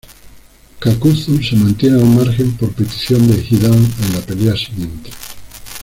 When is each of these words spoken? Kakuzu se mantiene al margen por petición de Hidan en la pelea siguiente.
Kakuzu 0.79 1.43
se 1.43 1.55
mantiene 1.57 1.99
al 2.01 2.07
margen 2.07 2.53
por 2.57 2.71
petición 2.73 3.27
de 3.27 3.35
Hidan 3.35 3.73
en 3.73 4.13
la 4.15 4.21
pelea 4.21 4.55
siguiente. 4.57 5.11